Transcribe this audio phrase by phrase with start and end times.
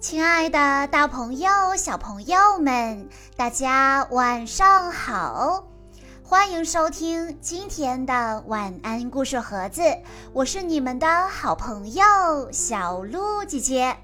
[0.00, 5.68] 亲爱的，大朋友、小朋友们，大家晚上好！
[6.24, 9.82] 欢迎收听今天的晚安故事盒子，
[10.32, 12.02] 我是你们的好朋友
[12.50, 13.94] 小鹿姐姐。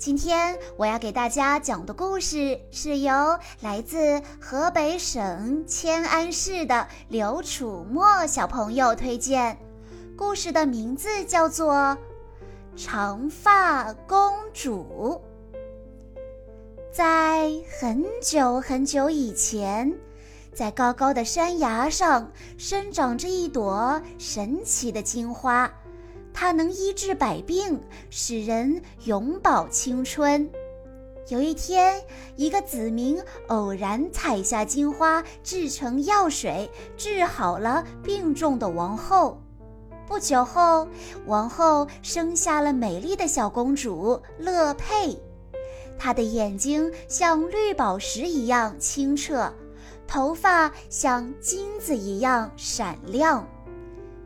[0.00, 9.56] 今天我要给大家讲的故事是由来自河北省迁安市的刘楚墨小朋友推荐，
[10.16, 11.96] 故事的名字叫做。
[12.76, 15.20] 长发公主，
[16.92, 17.50] 在
[17.80, 19.92] 很久很久以前，
[20.54, 25.68] 在高高的山崖上生长着一朵神奇的金花，
[26.32, 30.48] 它能医治百病，使人永葆青春。
[31.28, 32.00] 有一天，
[32.36, 39.40] 一个子民偶然采下金花，制成药水，治好了病重的王后。
[40.06, 40.86] 不久后，
[41.26, 45.18] 王后生下了美丽的小公主乐佩。
[45.98, 49.52] 她的眼睛像绿宝石一样清澈，
[50.06, 53.46] 头发像金子一样闪亮。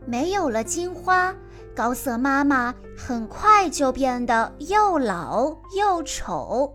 [0.05, 1.35] 没有了金花，
[1.77, 6.75] 高瑟妈妈很快就变得又老又丑。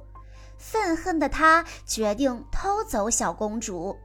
[0.58, 3.98] 愤恨的她决定偷走小公主。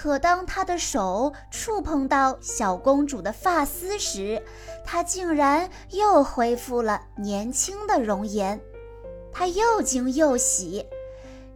[0.00, 4.40] 可当他的手触碰到小公主的发丝时，
[4.84, 8.60] 她竟然又恢复了年轻的容颜。
[9.32, 10.86] 他又惊又喜，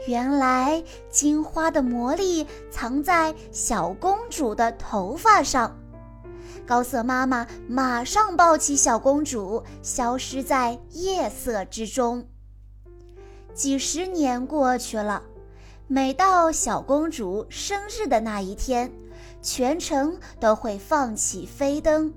[0.08, 5.78] 原来金花的魔力藏在小公主的头发上。
[6.66, 12.26] 高瑟妈妈马上抱起小公主，消失在夜色之中。
[13.54, 15.22] 几十年过去了。
[15.88, 18.90] 每到小公主生日的那一天，
[19.42, 22.12] 全城都会放起飞灯。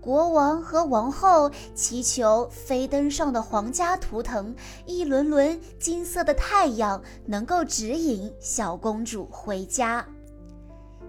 [0.00, 4.54] 国王和王后祈求飞灯上的皇家图腾——
[4.86, 10.04] 一轮轮金色的太阳，能够指引小公主回家。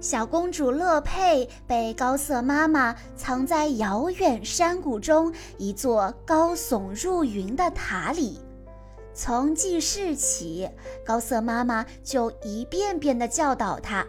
[0.01, 8.39] 小公主乐佩被高瑟妈妈藏在遥远山谷中一座高耸入云的塔里。
[9.13, 10.69] 从记事起，
[11.05, 14.05] 高瑟妈妈就一遍遍地教导他：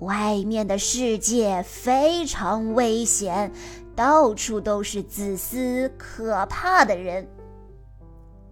[0.00, 3.52] 外面的世界非常危险，
[3.94, 7.28] 到处都是自私可怕的人。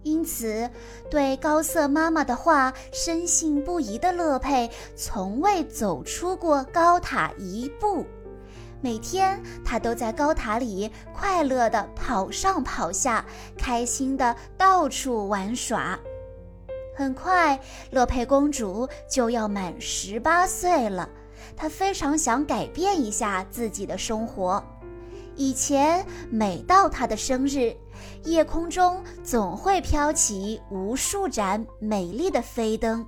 [0.03, 0.69] 因此，
[1.09, 8.05] 对高瑟妈妈的话深信不疑的乐佩，从未走出过高塔一步。
[8.81, 13.25] 每天，他都在高塔里快乐地跑上跑下，
[13.57, 15.99] 开心地到处玩耍。
[16.95, 17.59] 很快，
[17.91, 21.09] 乐佩公主就要满十八岁了，
[21.55, 24.63] 她非常想改变一下自己的生活。
[25.35, 27.73] 以前，每到她的生日，
[28.23, 33.07] 夜空中总会飘起无数盏美丽的飞灯。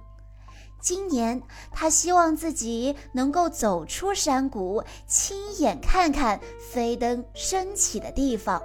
[0.81, 8.62] 今年，他希望自己能够走出山谷，亲眼看看飞灯升起的地方。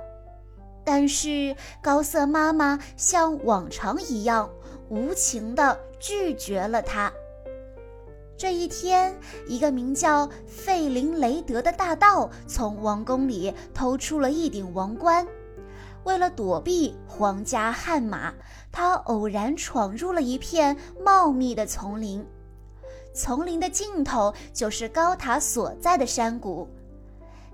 [0.82, 4.48] 但是，高瑟妈妈像往常一样
[4.88, 7.12] 无情地拒绝了他。
[8.38, 15.26] 这一天，一个名叫费林雷德的大盗从王宫里偷出了一顶王冠。
[16.04, 18.32] 为了躲避皇家悍马，
[18.78, 22.22] 他偶然闯入了一片茂密的丛林。
[23.14, 26.68] 丛林的尽头就是高塔所在的山谷。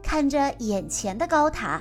[0.02, 1.80] 看着眼前的高塔，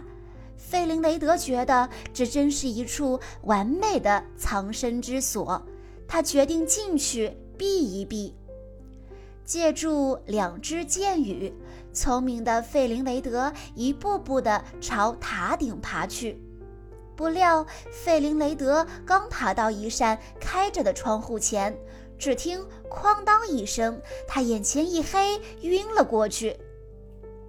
[0.56, 5.60] 费林雷德觉得这真是一处完美的藏身之所。
[6.08, 8.36] 他决定进去避一避。
[9.44, 11.52] 借助两只箭羽，
[11.92, 16.40] 聪明的费林雷德一步步地朝塔顶爬去。
[17.22, 21.78] 不料，费林雷德刚爬到一扇开着的窗户前，
[22.18, 26.58] 只听“哐当”一声，他眼前一黑，晕了过去。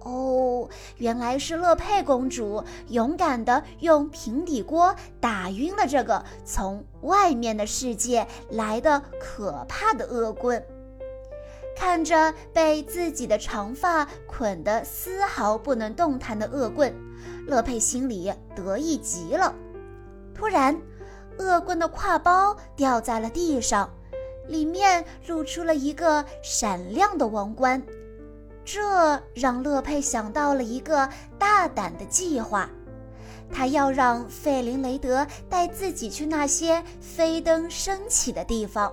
[0.01, 10.63] 哦，原来是乐佩公主勇敢地用平底锅打晕了这个从外面的世界来的可怕的恶棍。
[11.75, 16.93] 看着被自己的长发捆得丝毫不能动弹的恶棍，
[17.47, 19.55] 乐佩心里得意极了。
[20.43, 20.77] 突然，
[21.39, 23.89] 恶棍的挎包掉在了地上，
[24.49, 27.81] 里面露出了一个闪亮的王冠。
[28.65, 31.07] 这让乐佩想到了一个
[31.39, 32.69] 大胆的计划，
[33.53, 38.91] 他要让费林雷德带自己去那些飞灯升起的地方，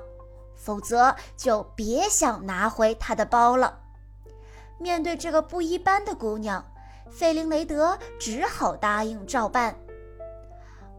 [0.54, 3.76] 否则就别想拿回他的包了。
[4.78, 6.64] 面对这个不一般的姑娘，
[7.10, 9.74] 费林雷德只好答应照办。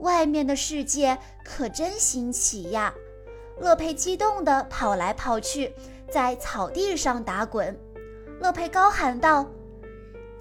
[0.01, 2.93] 外面的世界可真新奇呀！
[3.59, 5.73] 乐佩激动地跑来跑去，
[6.11, 7.77] 在草地上打滚。
[8.39, 9.45] 乐佩高喊道：“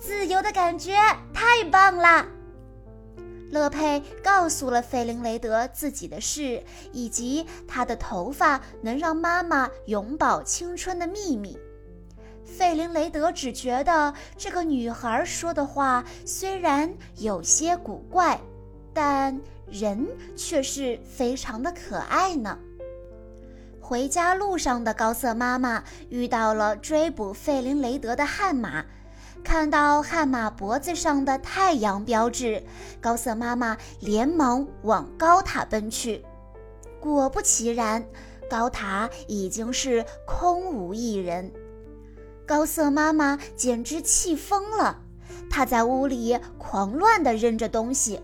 [0.01, 0.97] 自由的感觉
[1.35, 2.27] 太棒啦！”
[3.53, 11.59] 乐佩告诉了费林雷德自己的事，以及他的头发能让妈妈永葆青春的秘密。
[12.45, 18.41] 费林雷德只觉得这个女孩说的话虽然有些古怪，
[18.93, 19.41] 但
[19.71, 20.07] 人
[20.37, 22.59] 却是非常的可爱呢。
[23.81, 28.85] 回家路上的高瑟妈妈遇到了追捕费林雷德的悍马。
[29.43, 32.63] 看到悍马脖子上的太阳标志，
[33.01, 36.23] 高瑟妈妈连忙往高塔奔去。
[37.01, 38.05] 果不其然，
[38.51, 41.51] 高塔已经是空无一人。
[42.47, 45.01] 高瑟妈妈简直气疯了，
[45.49, 48.21] 她在屋里狂乱地扔着东西。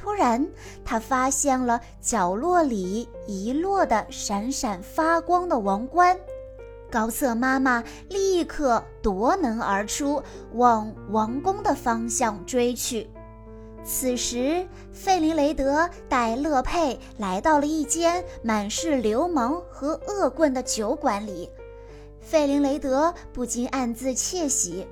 [0.00, 0.46] 突然，
[0.84, 6.16] 他发现了角落里遗落的闪闪发光的王冠。
[6.90, 10.22] 高瑟妈妈立刻夺门而出，
[10.54, 13.10] 往王宫的方向追去。
[13.84, 21.50] 此时，费林雷德带乐佩来到了一间满是流氓和恶棍的酒馆里。
[22.20, 24.86] 费林雷德不禁暗自窃喜，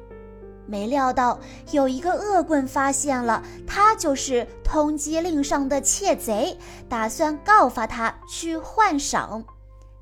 [0.66, 1.38] 没料到
[1.70, 6.58] 有一个恶棍发现了他就是通缉令上的窃贼，
[6.88, 9.44] 打算告发他去换赏。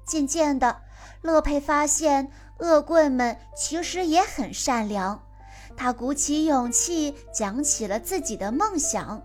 [0.06, 0.78] 渐渐的。
[1.22, 5.22] 乐佩发现恶棍们其实也很善良，
[5.74, 9.22] 他鼓起勇气讲起了自己的梦想，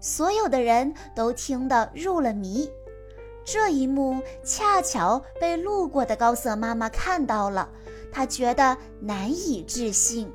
[0.00, 2.70] 所有的人都听得入了迷。
[3.44, 7.68] 这一幕恰巧被路过的高瑟妈妈看到了，
[8.10, 10.32] 她觉得难以置信。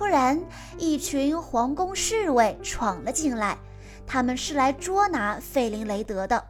[0.00, 0.42] 突然，
[0.78, 3.58] 一群皇宫侍卫闯了进来，
[4.06, 6.42] 他们是来捉拿费林雷德的。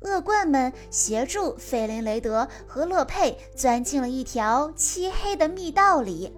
[0.00, 6.36] 恶棍们协助费林雷德和乐佩钻进了一条漆黑的密道里，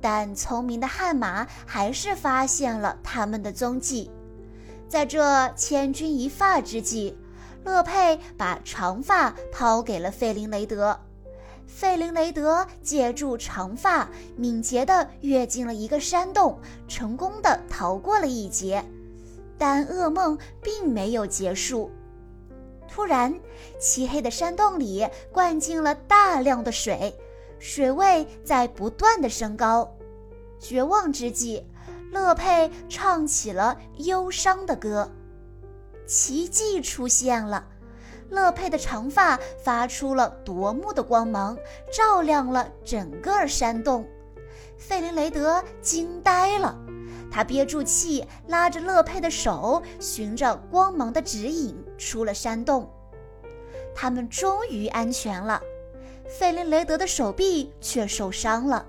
[0.00, 4.10] 但聪明的悍马还是发现了他们的踪迹。
[4.88, 7.16] 在这千钧一发之际，
[7.62, 10.98] 乐佩把长发抛给了费林雷德。
[11.68, 18.84] 费林雷德借助长发，敏捷地跃进了一个山洞，成功地逃过了一劫。
[19.56, 21.90] 但噩梦并没有结束。
[22.88, 23.38] 突然，
[23.78, 27.14] 漆黑的山洞里灌进了大量的水，
[27.58, 29.94] 水位在不断的升高。
[30.58, 31.64] 绝望之际，
[32.10, 35.08] 乐佩唱起了忧伤的歌。
[36.06, 37.66] 奇迹出现了，
[38.30, 41.56] 乐佩的长发发出了夺目的光芒，
[41.92, 44.06] 照亮了整个山洞。
[44.76, 46.78] 费林雷德惊呆了，
[47.30, 52.88] 他憋住气，拉着乐佩的手，循着光芒的指引出了山洞。
[53.94, 55.60] 他们终于安全了，
[56.28, 58.86] 费林雷德的手臂却受伤了。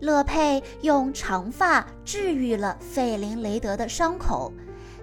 [0.00, 4.52] 乐佩用长发治愈了费林雷德的伤口，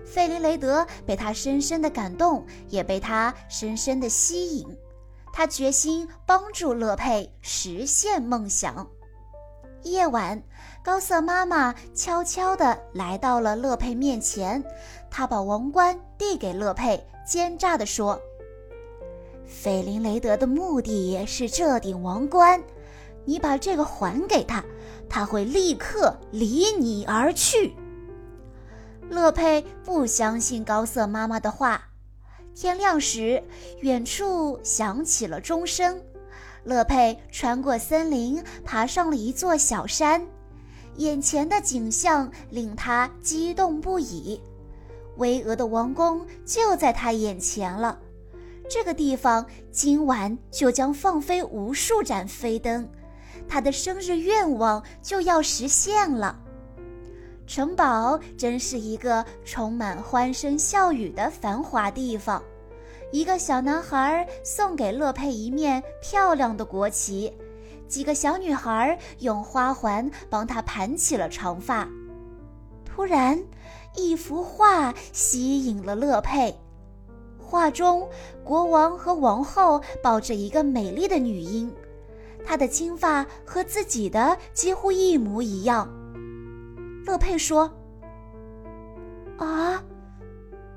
[0.06, 4.68] 费林雷德被他深深的感动，也被他深深的吸引。
[5.34, 8.88] 他决心帮助乐佩实现梦想。
[9.84, 10.42] 夜晚，
[10.84, 14.64] 高瑟妈妈悄悄地来到了乐佩面前，
[15.12, 18.20] 她把王冠递给乐佩，奸诈地说。
[19.46, 22.64] 费林雷德的目的是这顶王冠，
[23.26, 24.64] 你把这个还给他，
[25.08, 27.76] 他会立刻离你而去。
[29.10, 31.82] 乐佩不相信高瑟妈妈的话。
[32.54, 33.44] 天亮时，
[33.82, 36.02] 远处响起了钟声。
[36.64, 40.26] 乐佩穿过森林，爬上了一座小山，
[40.96, 44.42] 眼前的景象令他激动不已。
[45.18, 48.00] 巍峨的王宫就在他眼前了。
[48.70, 52.90] 这个地方今晚就将放飞无数盏飞灯，
[53.48, 56.40] 他的生日愿望就要实现了。
[57.48, 62.42] 城堡真是一个充满欢声笑语的繁华地方。
[63.12, 67.32] 一个小男孩送给乐佩一面漂亮的国旗，
[67.88, 71.88] 几个小女孩用花环帮他盘起了长发。
[72.84, 73.42] 突然，
[73.96, 76.54] 一幅画吸引了乐佩。
[77.40, 78.10] 画中，
[78.44, 81.72] 国王和王后抱着一个美丽的女婴，
[82.44, 85.88] 她的金发和自己的几乎一模一样。
[87.06, 87.72] 乐佩说
[89.38, 89.84] ：“啊，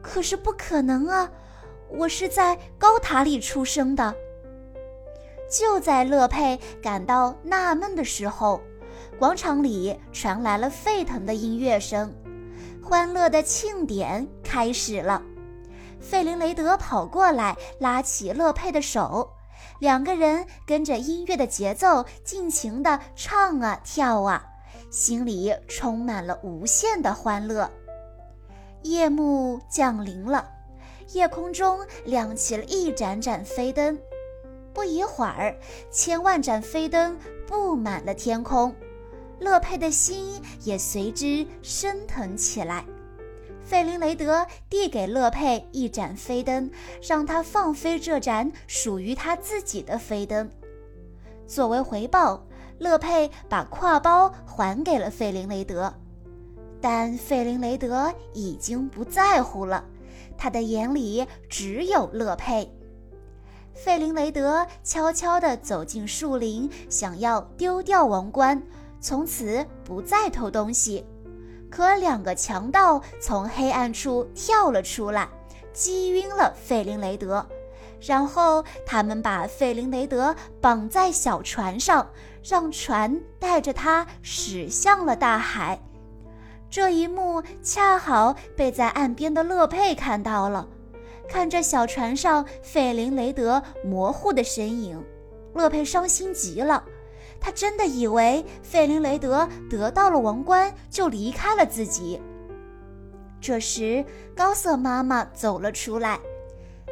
[0.02, 1.30] 可是不可能啊！
[1.88, 4.14] 我是在高塔里出生的。”
[5.50, 8.60] 就在乐佩感到纳闷的时候，
[9.18, 12.14] 广场里传来了沸腾的音乐声。
[12.82, 15.22] 欢乐的庆典开始了。
[16.00, 19.30] 费林雷德跑过来，拉起乐佩的手，
[19.78, 24.44] 两个人跟着音乐的节奏，尽情地唱啊跳啊，
[24.90, 27.70] 心里充满了无限的欢乐。
[28.82, 30.48] 夜幕降临了，
[31.12, 33.98] 夜空中亮起了一盏盏飞灯。
[34.72, 35.58] 不一会儿，
[35.90, 38.74] 千万盏飞灯布满了天空，
[39.40, 42.84] 乐佩的心也随之升腾起来。
[43.64, 46.70] 费林雷德递给乐佩一盏飞灯，
[47.02, 50.48] 让他放飞这盏属于他自己的飞灯。
[51.46, 52.46] 作为回报，
[52.78, 55.92] 乐佩把挎包还给了费林雷德，
[56.80, 59.84] 但费林雷德已经不在乎了，
[60.36, 62.72] 他的眼里只有乐佩。
[63.74, 68.60] 费林雷德悄悄地走进树林，想要丢掉王冠，
[69.00, 71.06] 从此不再偷东西。
[71.70, 75.28] 可两个强盗从黑暗处跳了出来，
[75.72, 77.46] 击晕了费林雷德，
[78.00, 82.08] 然后他们把费林雷德绑在小船上，
[82.42, 85.80] 让船带着他驶向了大海。
[86.70, 90.68] 这一幕恰好被在岸边的乐佩看到了，
[91.28, 95.02] 看着小船上费林雷德模糊的身影，
[95.54, 96.84] 乐佩伤心极了。
[97.40, 102.20] 他真的以为费林雷德得到了王冠就离开了自己。
[103.40, 104.04] 这时，
[104.36, 106.18] 高瑟妈妈走了出来，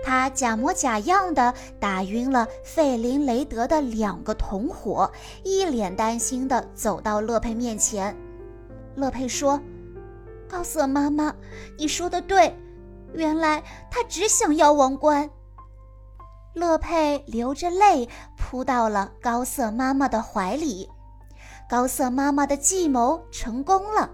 [0.06, 5.10] 他假模假样的打晕了费林雷德的两个同伙，
[5.42, 8.16] 一脸担心的走到乐佩面前。
[8.94, 9.60] 乐佩说
[10.48, 11.34] ：“高瑟妈妈，
[11.76, 12.56] 你说的对，
[13.14, 13.60] 原来
[13.90, 15.28] 他只想要王冠。”
[16.54, 18.08] 乐佩流着泪
[18.38, 20.88] 扑到了高瑟妈妈的怀里，
[21.68, 24.08] 高瑟妈妈的计谋成功了。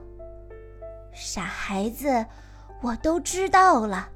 [1.13, 2.25] 傻孩子，
[2.81, 4.09] 我都知道了。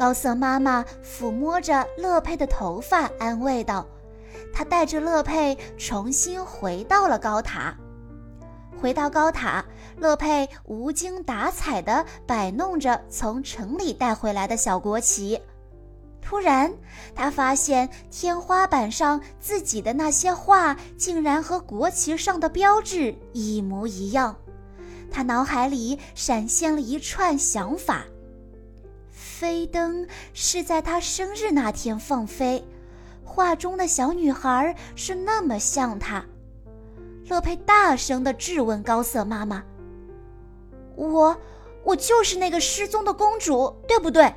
[0.00, 3.86] 高瑟妈妈抚摸着乐佩的头发，安慰道
[4.50, 7.76] ：“她带着乐佩重新回到了高塔。
[8.80, 9.62] 回到高塔，
[9.98, 15.38] 乐佩无精打采地摆弄着从城里带回来的小国旗。”
[16.22, 16.72] 突然，
[17.14, 24.34] 他发现天花板上自己的那些画竟然和国旗上的标志一模一样。
[25.10, 28.06] 他脑海里闪现了一串想法：
[29.40, 32.62] 飞灯是在他生日那天放飞，
[33.24, 36.22] 画中的小女孩是那么像他。
[37.26, 39.64] 乐佩大声地质问高瑟妈妈
[40.94, 41.34] ：“我，
[41.84, 44.30] 我就是那个失踪的公主，对不对？”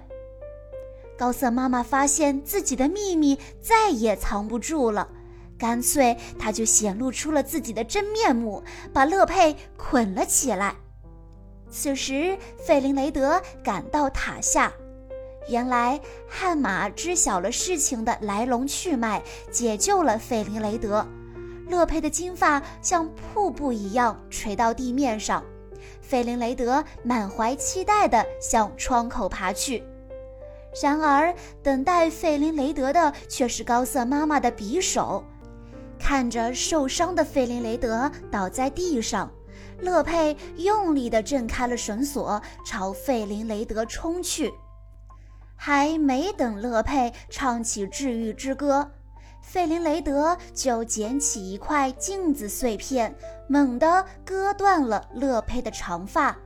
[1.20, 5.10] 高瑟妈妈发现自己的秘密再也藏不住了，
[5.58, 10.78] 干脆她就显露出了自己的真面目，把乐佩捆了起来。
[11.70, 14.72] 此时，费林雷德赶到塔下，
[15.48, 19.22] 原来悍马知晓了事情的来龙去脉，
[19.52, 21.06] 解救了费林雷德。
[21.68, 25.44] 乐佩的金发像瀑布一样垂到地面上，
[26.02, 29.84] 费林雷德满怀期待地向窗口爬去。
[30.82, 35.24] 然而，等待费林雷德的却是高瑟妈妈的匕首。
[36.00, 39.32] 看着受伤的费林雷德倒在地上，
[39.80, 44.52] 乐佩用力地挣开了绳索，朝费林雷德冲去。
[45.56, 48.92] 还没等乐佩唱起治愈之歌，
[49.42, 53.16] 费林雷德就捡起一块镜子碎片，
[53.48, 56.38] 猛地割断了乐佩的长发。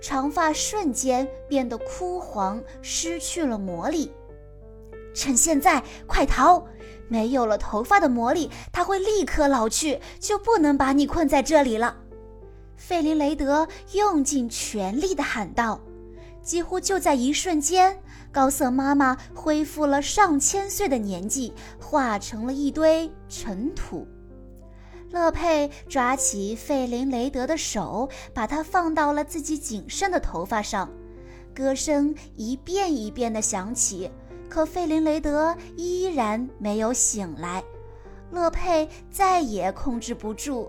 [0.00, 4.12] 长发瞬间变得枯黄，失去了魔力。
[5.14, 6.64] 趁现在，快逃！
[7.08, 11.96] 没有了头发的魔力，它会立刻老去，就不能把你困在这里了。
[12.76, 15.80] 费林雷德用尽全力地喊道。
[16.40, 24.06] 几乎就在一瞬间，高瑟妈妈恢复了上千岁的年纪，化成了一堆尘土。
[25.10, 30.90] 乐佩抓起费林雷德的手，把它放到了自己仅剩的头发上，
[31.54, 34.10] 歌声一遍一遍地响起，
[34.50, 37.64] 可费林雷德依然没有醒来。
[38.30, 40.68] 乐佩再也控制不住，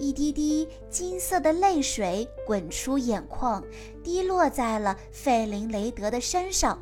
[0.00, 3.62] 一滴滴金色的泪水滚出眼眶，
[4.02, 6.76] 滴落在了费林雷德的身上。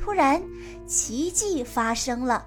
[0.00, 0.42] 突然，
[0.86, 2.46] 奇迹发生了。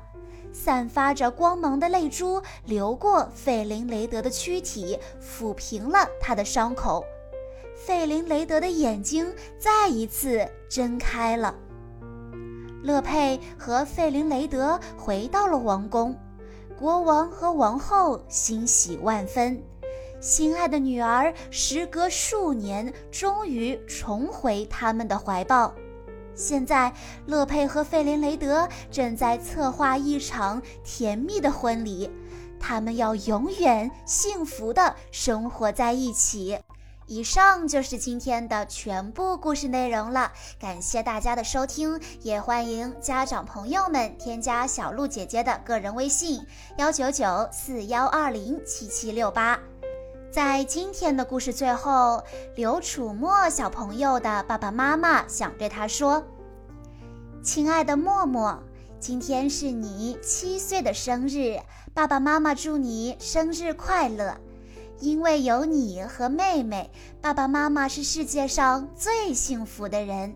[0.51, 7.03] 散发着光芒的泪珠流过费林雷德的躯体，抚平了他的伤口。
[7.75, 11.55] 费林雷德的眼睛再一次睁开了。
[12.83, 16.15] 乐佩和费林雷德回到了王宫，
[16.77, 19.61] 国王和王后欣喜万分。
[20.19, 25.73] 心爱的女儿时隔数年终于重回他们的怀抱。
[26.35, 26.93] 现在，
[27.25, 32.09] 乐佩和费林雷德正在策划一场甜蜜的婚礼，
[32.59, 36.59] 他们要永远幸福的生活在一起。
[37.05, 46.41] 以上就是今天的全部故事内容了，感谢大家的收听，也欢迎家长朋友们添加小鹿姐姐的个人微信：
[46.77, 49.59] 幺九九四幺二零七七六八。
[50.33, 52.23] 在今天的故事最后，
[52.55, 56.23] 刘楚墨小朋友的爸爸妈妈想对他说
[57.43, 58.57] ：“亲爱的默默，
[58.99, 61.59] 今天是你七岁的生日，
[61.93, 64.35] 爸爸妈妈祝你生日快乐。
[64.99, 66.89] 因为有你和妹妹，
[67.21, 70.35] 爸爸妈妈是世界上最幸福的人。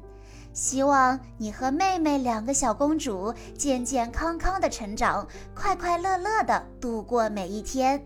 [0.54, 8.06] 希望你和妹妹两个小公主健健康康的成长，快快乐乐的度过每一天。”